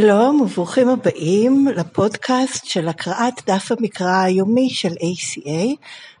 [0.00, 5.76] שלום וברוכים הבאים לפודקאסט של הקראת דף המקרא היומי של ACA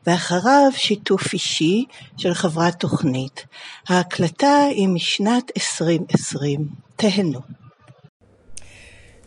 [0.06, 1.84] ואחריו שיתוף אישי
[2.16, 3.44] של חברת תוכנית.
[3.88, 6.68] ההקלטה היא משנת 2020.
[6.96, 7.40] תהנו.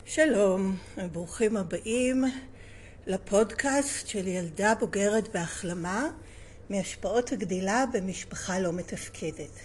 [0.05, 2.23] שלום וברוכים הבאים
[3.07, 6.07] לפודקאסט של ילדה בוגרת בהחלמה
[6.69, 9.59] מהשפעות הגדילה במשפחה לא מתפקדת.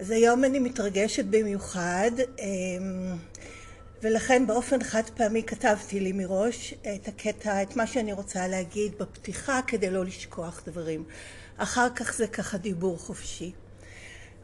[0.00, 3.16] אז היום אני מתרגשת במיוחד אמ,
[4.04, 9.60] ולכן באופן חד פעמי כתבתי לי מראש את הקטע, את מה שאני רוצה להגיד בפתיחה
[9.66, 11.04] כדי לא לשכוח דברים.
[11.56, 13.52] אחר כך זה ככה דיבור חופשי.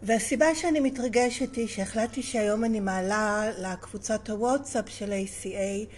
[0.02, 5.92] והסיבה שאני מתרגשת היא שהחלטתי שהיום אני מעלה לקבוצת הוואטסאפ של ACA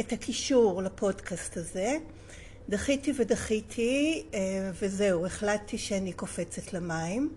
[0.00, 1.96] את הקישור לפודקאסט הזה.
[2.68, 7.32] דחיתי ודחיתי אה, וזהו, החלטתי שאני קופצת למים.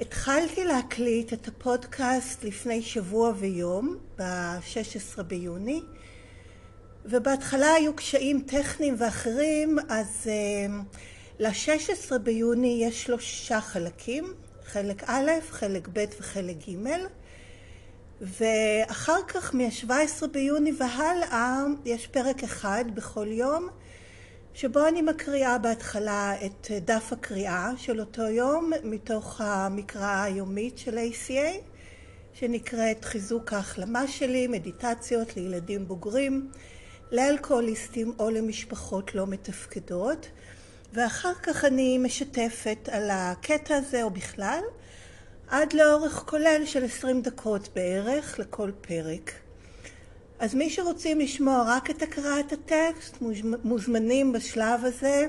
[0.00, 5.80] התחלתי להקליט את הפודקאסט לפני שבוע ויום, ב-16 ביוני,
[7.04, 10.98] ובהתחלה היו קשיים טכניים ואחרים, אז uh,
[11.38, 16.88] ל-16 ביוני יש שלושה חלקים, חלק א', חלק ב' וחלק ג',
[18.20, 23.68] ואחר כך מ-17 ביוני והלאה יש פרק אחד בכל יום,
[24.56, 31.60] שבו אני מקריאה בהתחלה את דף הקריאה של אותו יום מתוך המקרא היומית של ACA
[32.34, 36.50] שנקראת חיזוק ההחלמה שלי, מדיטציות לילדים בוגרים,
[37.12, 40.28] לאלכוהוליסטים או למשפחות לא מתפקדות
[40.92, 44.60] ואחר כך אני משתפת על הקטע הזה או בכלל
[45.48, 49.45] עד לאורך כולל של עשרים דקות בערך לכל פרק.
[50.38, 53.16] אז מי שרוצים לשמוע רק את הקראת הטקסט
[53.64, 55.26] מוזמנים בשלב הזה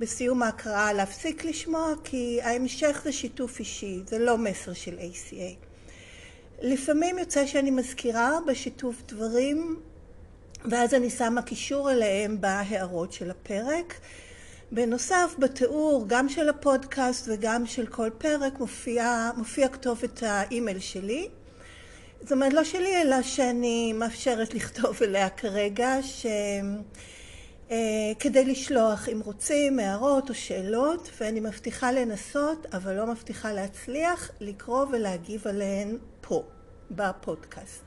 [0.00, 5.66] בסיום ההקראה להפסיק לשמוע כי ההמשך זה שיתוף אישי, זה לא מסר של ACA.
[6.62, 9.80] לפעמים יוצא שאני מזכירה בשיתוף דברים
[10.70, 13.94] ואז אני שמה קישור אליהם בהערות של הפרק.
[14.72, 21.28] בנוסף, בתיאור גם של הפודקאסט וגם של כל פרק מופיע, מופיע כתובת האימייל שלי
[22.26, 26.26] זאת אומרת, לא שלי, אלא שאני מאפשרת לכתוב אליה כרגע, ש...
[27.70, 27.76] אה,
[28.18, 34.86] כדי לשלוח אם רוצים הערות או שאלות, ואני מבטיחה לנסות, אבל לא מבטיחה להצליח, לקרוא
[34.92, 36.42] ולהגיב עליהן פה,
[36.90, 37.82] בפודקאסט.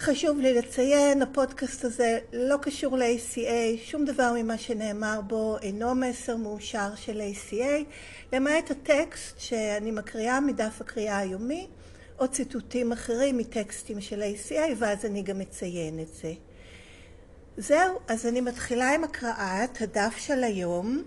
[0.00, 6.36] חשוב לי לציין, הפודקאסט הזה לא קשור ל-ACA, שום דבר ממה שנאמר בו אינו מסר
[6.36, 7.84] מאושר של ACA,
[8.32, 11.68] למעט הטקסט שאני מקריאה מדף הקריאה היומי,
[12.20, 16.32] או ציטוטים אחרים מטקסטים של ACA, ואז אני גם אציין את זה.
[17.56, 21.04] זהו, אז אני מתחילה עם הקראת הדף של היום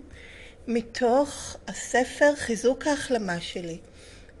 [0.66, 3.78] מתוך הספר חיזוק ההחלמה שלי.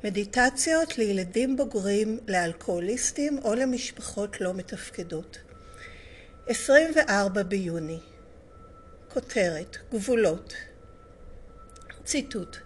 [0.04, 5.38] מדיטציות לילדים בוגרים, לאלכוהוליסטים או למשפחות לא מתפקדות.
[6.46, 7.98] 24 ביוני.
[9.08, 10.54] כותרת, גבולות.
[12.04, 12.56] ציטוט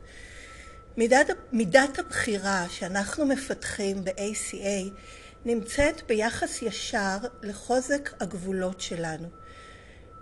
[0.96, 4.90] מידת, מידת הבחירה שאנחנו מפתחים ב-ACA
[5.44, 9.28] נמצאת ביחס ישר לחוזק הגבולות שלנו.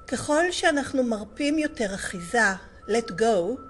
[0.08, 2.52] ככל שאנחנו מרפים יותר אחיזה,
[2.88, 3.60] let go,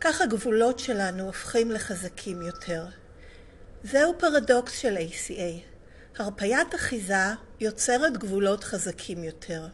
[0.00, 2.86] כך הגבולות שלנו הופכים לחזקים יותר.
[3.84, 5.60] זהו פרדוקס של ACA.
[6.18, 7.24] הרפיית אחיזה
[7.60, 9.66] יוצרת גבולות חזקים יותר.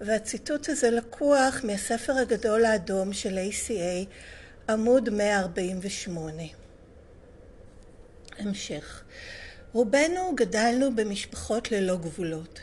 [0.00, 4.06] והציטוט הזה לקוח מהספר הגדול האדום של ACA
[4.68, 6.42] עמוד 148.
[8.38, 9.02] המשך.
[9.72, 12.60] רובנו גדלנו במשפחות ללא גבולות.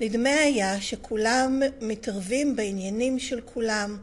[0.00, 3.98] נדמה היה שכולם מתערבים בעניינים של כולם,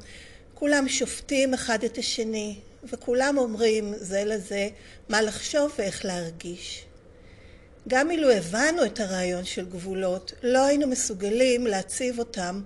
[0.53, 4.69] כולם שופטים אחד את השני, וכולם אומרים זה לזה
[5.09, 6.85] מה לחשוב ואיך להרגיש.
[7.87, 12.61] גם אילו הבנו את הרעיון של גבולות, לא היינו מסוגלים להציב אותם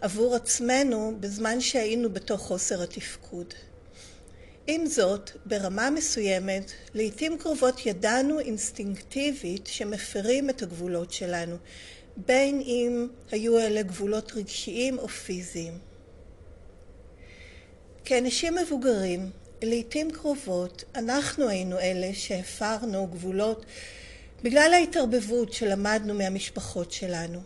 [0.00, 3.54] עבור עצמנו בזמן שהיינו בתוך חוסר התפקוד.
[4.68, 11.56] עם זאת, ברמה מסוימת, לעתים קרובות ידענו אינסטינקטיבית שמפרים את הגבולות שלנו,
[12.16, 15.78] בין אם היו אלה גבולות רגשיים או פיזיים.
[18.04, 19.30] כאנשים מבוגרים,
[19.62, 23.66] לעתים קרובות אנחנו היינו אלה שהפרנו גבולות
[24.42, 27.40] בגלל ההתערבבות שלמדנו מהמשפחות שלנו.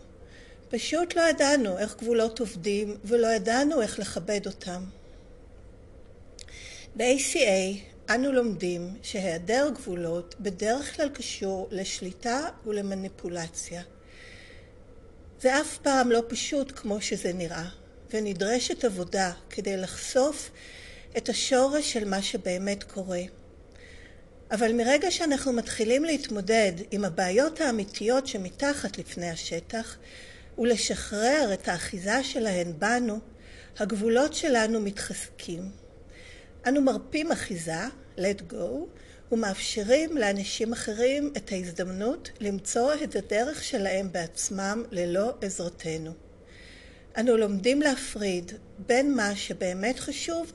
[0.69, 4.83] פשוט לא ידענו איך גבולות עובדים ולא ידענו איך לכבד אותם.
[6.95, 7.79] ב-ACA
[8.09, 13.81] אנו לומדים שהיעדר גבולות בדרך כלל קשור לשליטה ולמניפולציה.
[15.41, 17.65] זה אף פעם לא פשוט כמו שזה נראה,
[18.13, 20.51] ונדרשת עבודה כדי לחשוף
[21.17, 23.21] את השורש של מה שבאמת קורה.
[24.51, 29.97] אבל מרגע שאנחנו מתחילים להתמודד עם הבעיות האמיתיות שמתחת לפני השטח
[30.57, 33.19] ולשחרר את האחיזה שלהן בנו,
[33.79, 35.80] הגבולות שלנו מתחזקים.
[36.67, 37.85] אנו מרפים אחיזה,
[38.17, 38.65] let go,
[39.31, 46.11] ומאפשרים לאנשים אחרים את ההזדמנות למצוא את הדרך שלהם בעצמם ללא עזרתנו.
[47.17, 48.51] אנו לומדים להפריד
[48.87, 50.51] בין מה שבאמת חשוב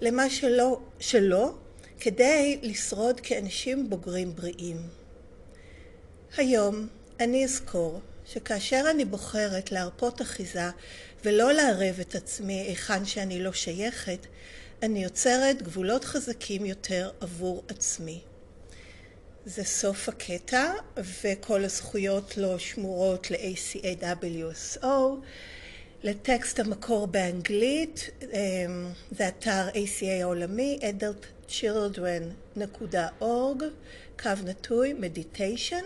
[0.00, 1.54] למה שלא, שלא
[2.00, 4.76] כדי לשרוד כאנשים בוגרים בריאים.
[6.36, 6.88] היום
[7.20, 10.70] אני אזכור שכאשר אני בוחרת להרפות אחיזה
[11.24, 14.26] ולא לערב את עצמי היכן שאני לא שייכת,
[14.82, 18.20] אני יוצרת גבולות חזקים יותר עבור עצמי.
[19.46, 20.72] זה סוף הקטע,
[21.24, 24.86] וכל הזכויות לא שמורות ל-ACAWSO.
[26.02, 28.10] לטקסט המקור באנגלית,
[29.10, 33.62] זה אתר ACA העולמי, adultchildren.org,
[34.22, 35.84] קו נטוי, meditation,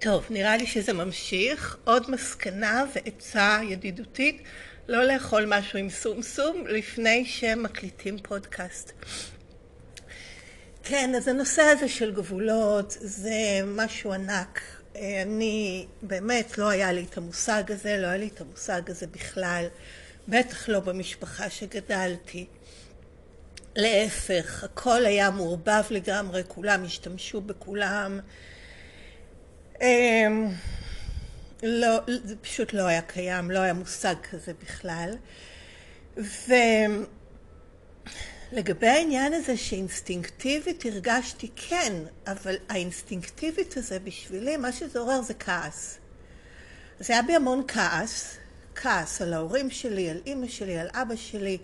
[0.00, 1.76] טוב, נראה לי שזה ממשיך.
[1.84, 4.42] עוד מסקנה ועצה ידידותית,
[4.88, 8.92] לא לאכול משהו עם סומסום לפני שמקליטים פודקאסט.
[10.88, 14.60] כן, אז הנושא הזה של גבולות זה משהו ענק.
[15.22, 19.66] אני, באמת, לא היה לי את המושג הזה, לא היה לי את המושג הזה בכלל,
[20.28, 22.46] בטח לא במשפחה שגדלתי.
[23.76, 28.20] להפך, הכל היה מעורבב לגמרי, כולם השתמשו בכולם.
[31.62, 35.10] לא, זה פשוט לא היה קיים, לא היה מושג כזה בכלל.
[38.52, 41.92] ולגבי העניין הזה שאינסטינקטיבית הרגשתי כן,
[42.26, 45.98] אבל האינסטינקטיבית הזה בשבילי, מה שזה עורר זה כעס.
[47.00, 48.36] אז היה בי המון כעס,
[48.74, 51.58] כעס על ההורים שלי, על אימא שלי, על אבא שלי,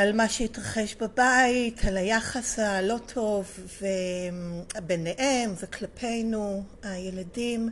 [0.00, 3.58] על מה שהתרחש בבית, על היחס הלא טוב
[4.86, 7.68] ביניהם וכלפינו, הילדים.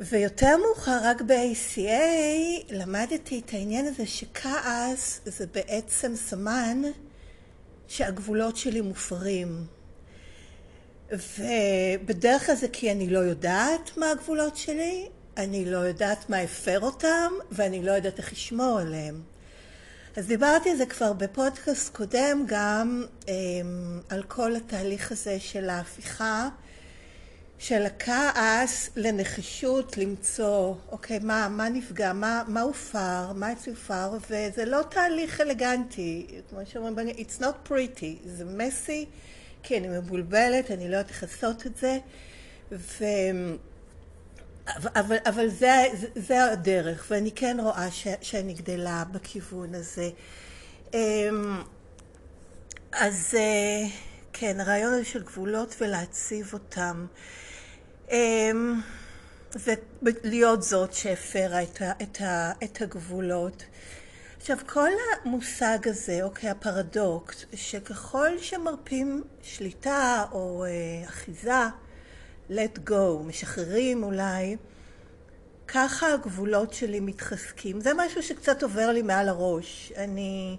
[0.00, 6.82] ויותר מאוחר, רק ב-ACA, למדתי את העניין הזה שכעס זה בעצם סמן
[7.88, 9.64] שהגבולות שלי מופרים.
[11.10, 16.80] ובדרך כלל זה כי אני לא יודעת מה הגבולות שלי, אני לא יודעת מה הפר
[16.80, 19.22] אותם, ואני לא יודעת איך לשמור עליהם.
[20.16, 23.04] אז דיברתי על זה כבר בפודקאסט קודם גם
[24.08, 26.48] על כל התהליך הזה של ההפיכה
[27.58, 34.82] של הכעס לנחישות למצוא, אוקיי, מה, מה נפגע, מה, מה הופר, מה הופר, וזה לא
[34.90, 39.06] תהליך אלגנטי, כמו שאומרים, it's not pretty, זה מסי,
[39.62, 41.98] כי אני מבולבלת, אני לא יודעת איך לעשות את זה,
[42.72, 43.04] ו...
[44.96, 45.84] אבל, אבל זה,
[46.14, 50.10] זה, הדרך, ואני כן רואה ש, שאני גדלה בכיוון הזה.
[52.92, 53.34] אז
[54.32, 57.06] כן, הרעיון הזה של גבולות ולהציב אותם,
[60.02, 62.18] ולהיות זאת שהפרה את, את,
[62.64, 63.64] את הגבולות.
[64.36, 64.90] עכשיו, כל
[65.24, 70.64] המושג הזה, אוקיי, הפרדוקס, שככל שמרפים שליטה או
[71.08, 71.52] אחיזה,
[72.50, 74.56] let go, משחררים אולי,
[75.68, 77.80] ככה הגבולות שלי מתחזקים.
[77.80, 79.92] זה משהו שקצת עובר לי מעל הראש.
[79.96, 80.56] אני...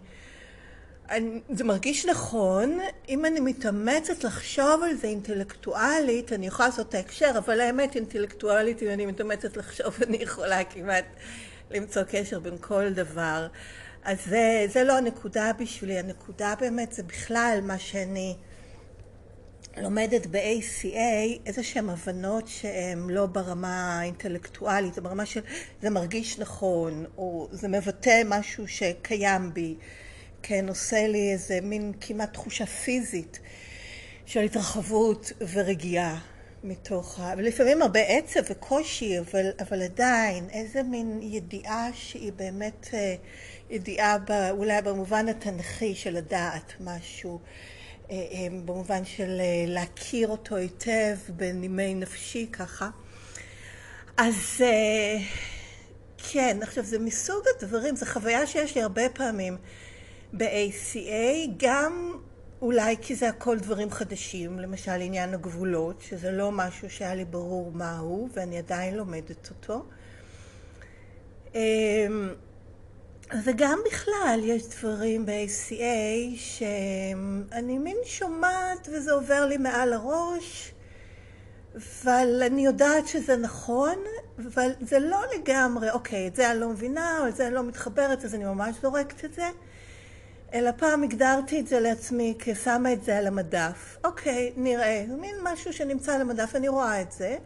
[1.10, 6.96] אני, זה מרגיש נכון, אם אני מתאמצת לחשוב על זה אינטלקטואלית, אני יכולה לעשות את
[6.96, 11.06] ההקשר, אבל האמת אינטלקטואלית, אם אני מתאמצת לחשוב, אני יכולה כמעט
[11.72, 13.48] למצוא קשר בין כל דבר.
[14.04, 18.36] אז זה, זה לא הנקודה בשבילי, הנקודה באמת זה בכלל מה שאני
[19.78, 25.42] לומדת ב-ACA, איזה שהן הבנות שהן לא ברמה האינטלקטואלית, זה ברמה של
[25.82, 29.76] זה מרגיש נכון, או זה מבטא משהו שקיים בי,
[30.42, 33.40] כן, עושה לי איזה מין כמעט תחושה פיזית
[34.26, 36.20] של התרחבות ורגיעה
[36.64, 37.34] מתוך ה...
[37.38, 43.16] ולפעמים הרבה עצב וקושי, אבל, אבל עדיין איזה מין ידיעה שהיא באמת אה,
[43.70, 47.40] ידיעה ב, אולי במובן התנכי של לדעת משהו,
[48.12, 52.90] אה, אה, במובן של להכיר אותו היטב בנימי נפשי ככה.
[54.18, 54.62] אז
[56.32, 59.58] כן, עכשיו זה מסוג הדברים, זו חוויה שיש לי הרבה פעמים
[60.34, 62.14] ב-ACA, גם
[62.62, 67.72] אולי כי זה הכל דברים חדשים, למשל עניין הגבולות, שזה לא משהו שהיה לי ברור
[67.72, 69.86] מהו, ואני עדיין לומדת אותו.
[71.56, 72.30] אמ,
[73.46, 80.74] וגם בכלל יש דברים ב-ACA שאני מין שומעת וזה עובר לי מעל הראש,
[81.76, 83.96] אבל אני יודעת שזה נכון,
[84.38, 87.64] אבל זה לא לגמרי, אוקיי, את זה אני לא מבינה, או את זה אני לא
[87.64, 89.50] מתחברת, אז אני ממש זורקת את זה.
[90.54, 93.98] אלא פעם הגדרתי את זה לעצמי כשמה את זה על המדף.
[94.04, 95.06] אוקיי, נראה.
[95.08, 97.38] מין משהו שנמצא על המדף, אני רואה את זה.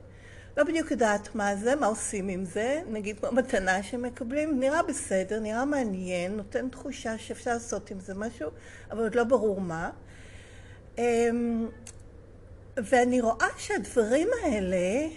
[0.57, 5.39] לא בדיוק יודעת מה זה, מה עושים עם זה, נגיד כמו מתנה שמקבלים, נראה בסדר,
[5.39, 8.49] נראה מעניין, נותן תחושה שאפשר לעשות עם זה משהו,
[8.91, 9.89] אבל עוד לא ברור מה.
[10.97, 11.69] אמ,
[12.77, 15.07] ואני רואה שהדברים האלה,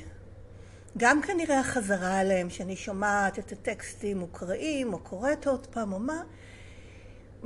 [0.97, 6.23] גם כנראה החזרה עליהם, שאני שומעת את הטקסטים מוקראים, או קוראת עוד פעם, או מה,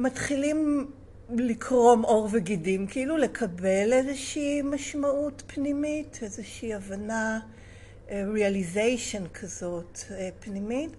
[0.00, 0.90] מתחילים
[1.37, 7.40] לקרום עור וגידים, כאילו לקבל איזושהי משמעות פנימית, איזושהי הבנה,
[8.11, 10.90] אה, realization כזאת אה, פנימית.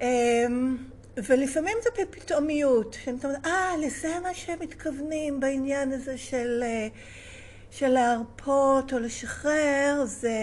[0.00, 0.76] אמ,
[1.16, 6.88] ולפעמים זה בפתאומיות, שאני אומרת, אה, לזה מה שהם מתכוונים בעניין הזה של, אה,
[7.70, 10.38] של להרפות או לשחרר, זה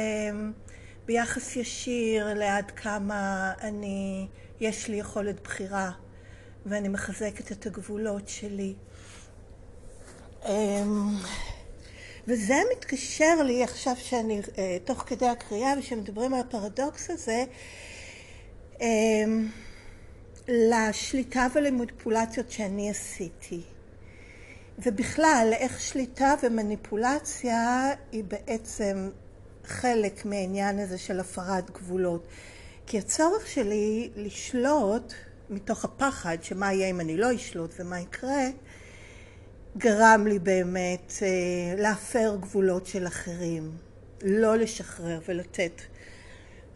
[1.06, 4.28] ביחס ישיר לעד כמה אני,
[4.60, 5.92] יש לי יכולת בחירה.
[6.70, 8.74] ואני מחזקת את הגבולות שלי.
[10.46, 11.16] אמ,
[12.28, 17.44] וזה מתקשר לי עכשיו שאני, אה, תוך כדי הקריאה ושמדברים על הפרדוקס הזה,
[18.82, 19.48] אמ,
[20.48, 23.62] לשליטה ולמניפולציות שאני עשיתי.
[24.80, 29.10] ובכלל, איך שליטה ומניפולציה היא בעצם
[29.66, 32.28] חלק מהעניין הזה של הפרת גבולות.
[32.88, 35.14] כי הצורך שלי לשלוט
[35.50, 38.48] מתוך הפחד שמה יהיה אם אני לא אשלוט ומה יקרה,
[39.78, 43.72] גרם לי באמת אה, להפר גבולות של אחרים,
[44.22, 45.82] לא לשחרר ולתת.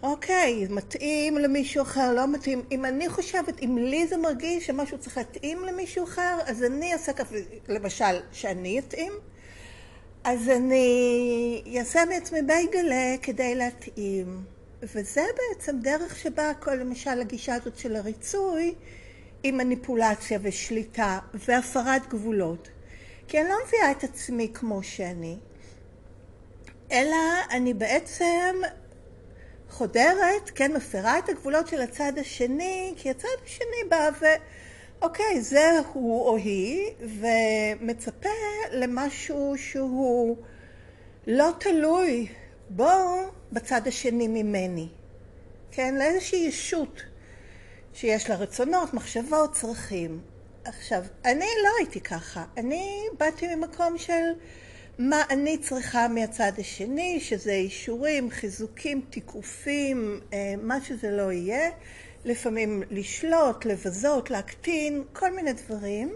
[0.04, 2.62] אוקיי, מתאים למישהו אחר, לא מתאים.
[2.72, 7.14] אם אני חושבת, אם לי זה מרגיש שמשהו צריך להתאים למישהו אחר, אז אני אעשה
[7.14, 7.36] ככה,
[7.70, 9.14] למשל, שאני אתאים,
[10.24, 14.53] אז אני אעשה מעצמי בייגלה כדי להתאים.
[14.84, 18.76] וזה בעצם דרך שבה, למשל, הגישה הזאת של הריצוי
[19.44, 22.70] היא מניפולציה ושליטה והפרת גבולות.
[23.28, 25.38] כי אני לא מביאה את עצמי כמו שאני,
[26.92, 27.16] אלא
[27.52, 28.56] אני בעצם
[29.70, 34.26] חודרת, כן, מפרה את הגבולות של הצד השני, כי הצד השני בא ו...
[35.02, 38.30] אוקיי, זה הוא או היא, ומצפה
[38.72, 40.38] למשהו שהוא
[41.28, 42.28] לא תלוי
[42.70, 42.92] בו
[43.54, 44.88] בצד השני ממני,
[45.72, 45.96] כן?
[45.96, 47.02] לאיזושהי ישות
[47.94, 50.22] שיש לה רצונות, מחשבות, צרכים.
[50.66, 52.44] עכשיו, אני לא הייתי ככה.
[52.58, 54.24] אני באתי ממקום של
[55.00, 61.70] מה אני צריכה מהצד השני, שזה אישורים, חיזוקים, תיקופים, אה, מה שזה לא יהיה.
[62.26, 66.16] לפעמים לשלוט, לבזות, להקטין, כל מיני דברים.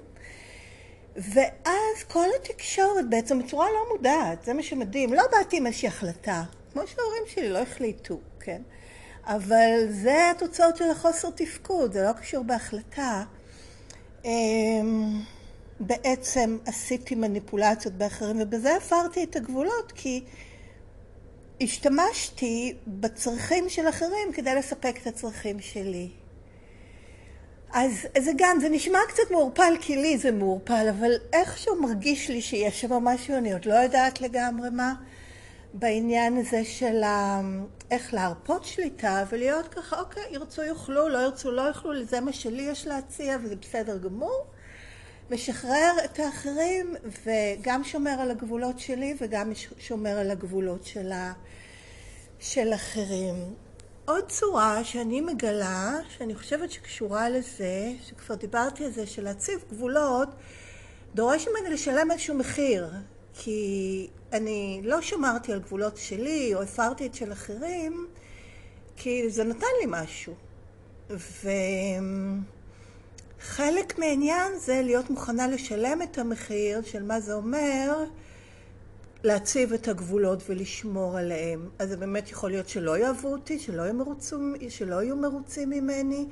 [1.15, 5.13] ואז כל התקשורת בעצם בצורה לא מודעת, זה מה שמדהים.
[5.13, 6.43] לא באתי עם איזושהי החלטה,
[6.77, 8.61] כמו שההורים שלי לא החליטו, כן?
[9.23, 13.23] אבל זה התוצאות של החוסר תפקוד, זה לא קשור בהחלטה.
[14.25, 15.21] אמ,
[15.79, 20.23] בעצם עשיתי מניפולציות באחרים, ובזה הפרתי את הגבולות, כי
[21.61, 26.09] השתמשתי בצרכים של אחרים כדי לספק את הצרכים שלי.
[27.73, 32.41] אז זה גם, זה נשמע קצת מעורפל כי לי זה מעורפל, אבל איכשהו מרגיש לי
[32.41, 34.93] שיש שם משהו, אני עוד לא יודעת לגמרי מה.
[35.73, 37.01] בעניין הזה של
[37.91, 42.61] איך להרפות שליטה ולהיות ככה, אוקיי, ירצו יאכלו, לא ירצו לא יאכלו, זה מה שלי
[42.61, 44.45] יש להציע וזה בסדר גמור.
[45.31, 46.95] משחרר את האחרים
[47.25, 51.33] וגם שומר על הגבולות שלי וגם שומר על הגבולות של, ה...
[52.39, 53.35] של אחרים.
[54.05, 60.29] עוד צורה שאני מגלה, שאני חושבת שקשורה לזה, שכבר דיברתי על זה, של להציב גבולות,
[61.15, 62.89] דורש ממני לשלם איזשהו מחיר.
[63.33, 68.07] כי אני לא שמרתי על גבולות שלי, או הפרתי את של אחרים,
[68.97, 70.33] כי זה נתן לי משהו.
[73.39, 78.03] וחלק מהעניין זה להיות מוכנה לשלם את המחיר של מה זה אומר
[79.23, 81.69] להציב את הגבולות ולשמור עליהם.
[81.79, 86.25] אז זה באמת יכול להיות שלא יאהבו אותי, שלא יהיו מרוצים, שלא יהיו מרוצים ממני,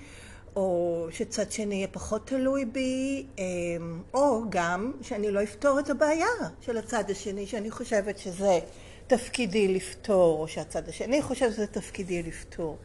[0.55, 6.27] או שצד שני יהיה פחות תלוי בי, אמ, או גם שאני לא אפתור את הבעיה
[6.61, 8.59] של הצד השני, שאני חושבת שזה
[9.07, 12.77] תפקידי לפתור, או שהצד השני חושב שזה תפקידי לפתור.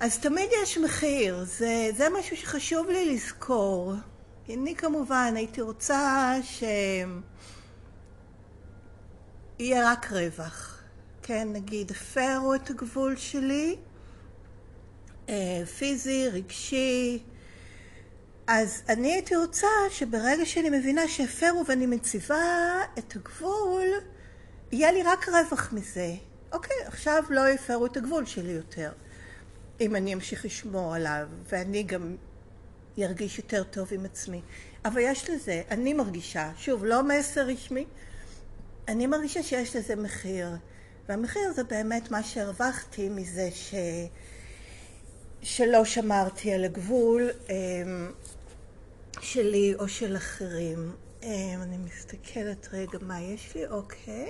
[0.00, 3.92] אז תמיד יש מחיר, זה, זה משהו שחשוב לי לזכור.
[4.48, 6.34] אני כמובן הייתי רוצה
[9.58, 10.82] שיהיה רק רווח.
[11.22, 13.76] כן, נגיד, הפרו את הגבול שלי,
[15.78, 17.22] פיזי, רגשי.
[18.46, 23.88] אז אני הייתי רוצה שברגע שאני מבינה שהפרו ואני מציבה את הגבול,
[24.72, 26.14] יהיה לי רק רווח מזה.
[26.52, 28.92] אוקיי, עכשיו לא יפרו את הגבול שלי יותר.
[29.80, 32.16] אם אני אמשיך לשמור עליו, ואני גם
[32.96, 34.42] ירגיש יותר טוב עם עצמי.
[34.84, 37.84] אבל יש לזה, אני מרגישה, שוב, לא מסר רשמי,
[38.88, 40.48] אני מרגישה שיש לזה מחיר.
[41.08, 43.74] והמחיר זה באמת מה שהרווחתי מזה ש...
[45.44, 48.10] שלא שמרתי על הגבול אמ,
[49.20, 50.92] שלי או של אחרים.
[51.22, 54.28] אמ, אני מסתכלת רגע מה יש לי, אוקיי.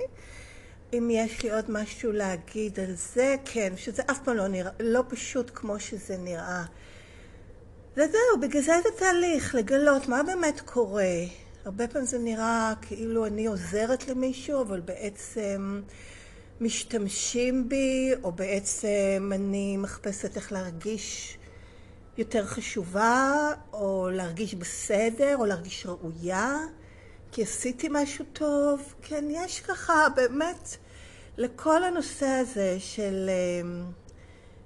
[0.93, 5.03] אם יש לי עוד משהו להגיד על זה, כן, שזה אף פעם לא נראה, לא
[5.09, 6.63] פשוט כמו שזה נראה.
[7.93, 11.23] וזהו, בגלל זה זה תהליך, לגלות מה באמת קורה.
[11.65, 15.81] הרבה פעמים זה נראה כאילו אני עוזרת למישהו, אבל בעצם
[16.61, 21.37] משתמשים בי, או בעצם אני מחפשת איך להרגיש
[22.17, 26.59] יותר חשובה, או להרגיש בסדר, או להרגיש ראויה,
[27.31, 28.93] כי עשיתי משהו טוב.
[29.01, 30.77] כן, יש ככה באמת
[31.37, 33.83] לכל הנושא הזה של אמ,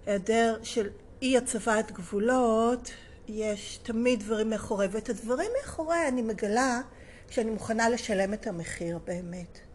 [0.06, 0.90] היעדר, של
[1.22, 2.92] אי הצבת גבולות,
[3.28, 6.82] יש תמיד דברים מאחורי, ואת הדברים מאחורי אני מגלה
[7.28, 9.69] כשאני מוכנה לשלם את המחיר באמת.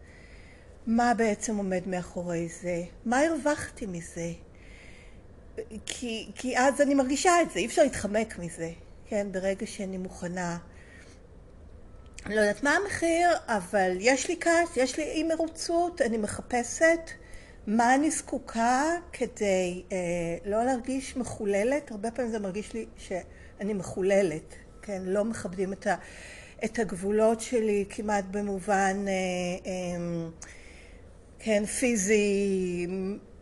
[0.86, 2.82] מה בעצם עומד מאחורי זה?
[3.04, 4.32] מה הרווחתי מזה?
[5.86, 8.70] כי, כי אז אני מרגישה את זה, אי אפשר להתחמק מזה,
[9.06, 9.26] כן?
[9.30, 10.58] ברגע שאני מוכנה.
[12.26, 17.10] לא יודעת מה המחיר, אבל יש לי כעס, יש לי אי מרוצות, אני מחפשת
[17.66, 19.96] מה אני זקוקה כדי אה,
[20.44, 21.90] לא להרגיש מחוללת.
[21.90, 25.02] הרבה פעמים זה מרגיש לי שאני מחוללת, כן?
[25.04, 25.94] לא מכבדים את, ה,
[26.64, 29.04] את הגבולות שלי כמעט במובן...
[29.08, 29.12] אה,
[29.66, 30.28] אה,
[31.46, 32.86] כן, פיזי,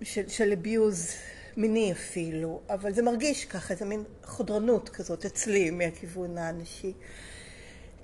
[0.02, 1.10] של, של אביוז
[1.56, 6.92] מיני אפילו, אבל זה מרגיש ככה, איזה מין חודרנות כזאת אצלי מהכיוון הנשי.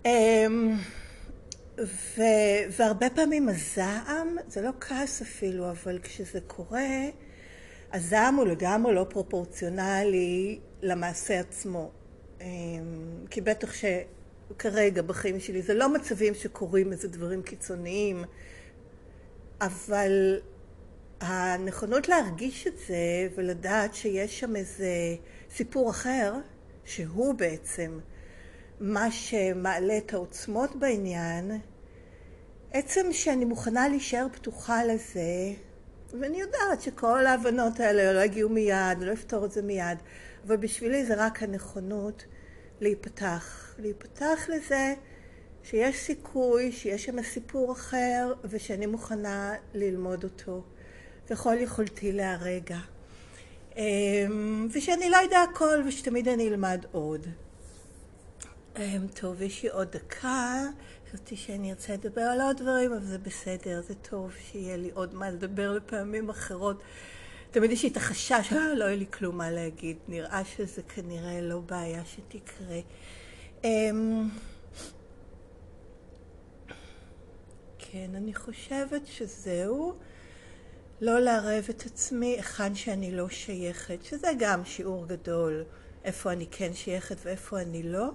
[0.05, 0.77] אמ,
[1.79, 2.23] ו,
[2.71, 7.09] והרבה פעמים הזעם, זה לא כעס אפילו, אבל כשזה קורה,
[7.93, 11.91] הזעם הוא לגמרי לא פרופורציונלי למעשה עצמו.
[12.41, 12.47] אמ,
[13.31, 18.25] כי בטח שכרגע בחיים שלי זה לא מצבים שקורים איזה דברים קיצוניים.
[19.61, 20.41] אבל
[21.21, 24.93] הנכונות להרגיש את זה ולדעת שיש שם איזה
[25.51, 26.35] סיפור אחר,
[26.85, 27.99] שהוא בעצם
[28.81, 31.61] מה שמעלה את העוצמות בעניין,
[32.73, 35.53] עצם שאני מוכנה להישאר פתוחה לזה,
[36.21, 39.99] ואני יודעת שכל ההבנות האלה לא יגיעו מיד, לא אפתור את זה מיד,
[40.47, 42.25] אבל בשבילי זה רק הנכונות
[42.81, 43.75] להיפתח.
[43.79, 44.95] להיפתח לזה
[45.71, 50.63] שיש סיכוי שיש שם סיפור אחר ושאני מוכנה ללמוד אותו
[51.31, 52.79] ככל יכולתי להרגע.
[53.77, 57.27] אמ, ושאני לא יודע הכל ושתמיד אני אלמד עוד.
[58.77, 60.63] אמ, טוב, יש לי עוד דקה.
[61.07, 65.15] חשבתי שאני ארצה לדבר על עוד דברים, אבל זה בסדר, זה טוב שיהיה לי עוד
[65.15, 66.83] מה לדבר לפעמים אחרות.
[67.51, 69.97] תמיד יש לי את החשש, אה, לא יהיה לי כלום מה להגיד.
[70.09, 72.81] נראה שזה כנראה לא בעיה שתקרה.
[73.65, 74.29] אמ,
[77.93, 79.95] כן, אני חושבת שזהו.
[81.01, 85.65] לא לערב את עצמי היכן שאני לא שייכת, שזה גם שיעור גדול,
[86.05, 88.11] איפה אני כן שייכת ואיפה אני לא.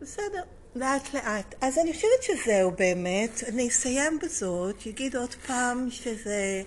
[0.00, 0.42] בסדר,
[0.74, 1.54] לאט לאט.
[1.60, 3.42] אז אני חושבת שזהו באמת.
[3.48, 6.62] אני אסיים בזאת, אגיד עוד פעם שזה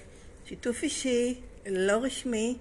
[0.46, 2.58] שיתוף אישי, לא רשמי,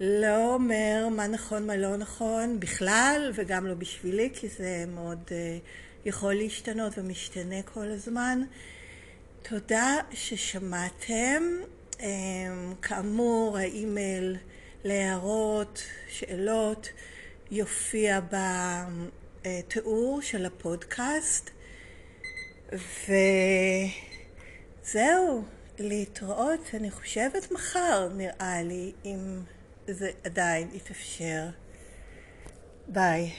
[0.00, 5.18] לא אומר מה נכון, מה לא נכון בכלל, וגם לא בשבילי, כי זה מאוד...
[5.28, 8.42] Uh, יכול להשתנות ומשתנה כל הזמן.
[9.42, 11.42] תודה ששמעתם.
[12.82, 14.36] כאמור, האימייל
[14.84, 16.88] להערות, שאלות,
[17.50, 18.20] יופיע
[19.42, 21.50] בתיאור של הפודקאסט.
[24.82, 25.44] וזהו,
[25.78, 29.40] להתראות, אני חושבת מחר נראה לי, אם
[29.88, 31.46] זה עדיין יתאפשר.
[32.88, 33.32] ביי.